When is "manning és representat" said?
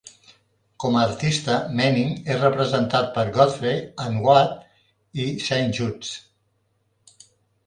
1.79-3.11